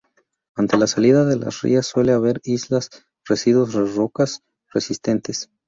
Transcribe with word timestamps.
Ante 0.55 0.77
la 0.79 0.87
salida 0.87 1.25
de 1.25 1.35
las 1.35 1.61
rías 1.61 1.85
suele 1.85 2.11
haber 2.11 2.41
islas, 2.43 2.89
residuos 3.23 3.73
de 3.73 3.85
rocas 3.85 4.41
resistentes. 4.73 5.51